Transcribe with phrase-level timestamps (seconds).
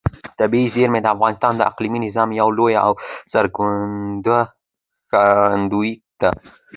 [0.39, 2.93] طبیعي زیرمې د افغانستان د اقلیمي نظام یوه لویه او
[3.33, 4.39] څرګنده
[5.05, 6.31] ښکارندوی ده.